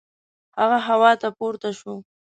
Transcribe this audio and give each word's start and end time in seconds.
هغه 0.59 0.77
هوا 0.87 1.11
ته 1.21 1.27
پورته 1.37 1.69
شو. 1.79 1.93